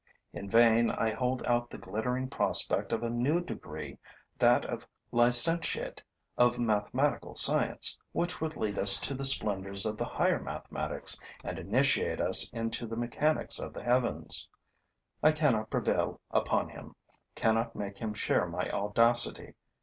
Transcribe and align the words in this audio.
In 0.33 0.49
vain 0.49 0.89
I 0.89 1.11
hold 1.11 1.45
out 1.45 1.69
the 1.69 1.77
glittering 1.77 2.27
prospect 2.27 2.91
of 2.91 3.03
a 3.03 3.09
new 3.11 3.39
degree, 3.39 3.99
that 4.39 4.65
of 4.65 4.87
licentiate 5.11 6.01
of 6.39 6.57
mathematical 6.57 7.35
science, 7.35 7.99
which 8.11 8.41
would 8.41 8.57
lead 8.57 8.79
us 8.79 8.97
to 9.01 9.13
the 9.13 9.25
splendors 9.27 9.85
of 9.85 9.97
the 9.97 10.05
higher 10.05 10.41
mathematics 10.41 11.19
and 11.43 11.59
initiate 11.59 12.19
us 12.19 12.49
into 12.49 12.87
the 12.87 12.97
mechanics 12.97 13.59
of 13.59 13.73
the 13.73 13.83
heavens: 13.83 14.49
I 15.21 15.31
cannot 15.33 15.69
prevail 15.69 16.19
upon 16.31 16.69
him, 16.69 16.95
cannot 17.35 17.75
make 17.75 17.99
him 17.99 18.15
share 18.15 18.47
my 18.47 18.71
audacity. 18.71 19.53